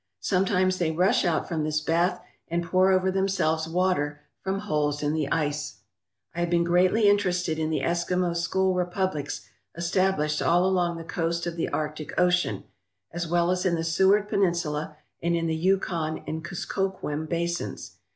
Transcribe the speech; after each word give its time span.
Sometimes 0.21 0.79
they 0.79 0.89
rush 0.89 1.23
out 1.25 1.47
from 1.47 1.63
this 1.63 1.79
bath 1.79 2.21
and 2.47 2.63
pour 2.63 2.91
over 2.91 3.11
themselves 3.11 3.67
water 3.67 4.21
from 4.39 4.61
holes 4.61 5.03
in 5.03 5.13
the 5.13 5.29
ice. 5.31 5.75
I 6.33 6.39
have 6.39 6.49
been 6.49 6.63
greatly 6.63 7.07
interested 7.07 7.59
in 7.59 7.69
the 7.69 7.81
Eskimo 7.81 8.35
school 8.35 8.73
republics 8.73 9.47
established 9.75 10.41
all 10.41 10.65
along 10.65 10.97
the 10.97 11.03
coast 11.03 11.45
of 11.45 11.55
the 11.55 11.69
Arctic 11.69 12.19
Ocean, 12.19 12.63
as 13.11 13.27
well 13.27 13.51
as 13.51 13.63
in 13.63 13.75
the 13.75 13.83
Seward 13.83 14.27
Peninsula 14.27 14.97
and 15.21 15.35
in 15.35 15.45
the 15.45 15.55
Yukon 15.55 16.23
and 16.25 16.43
Kuskokwim 16.43 17.29
basins. 17.29 17.97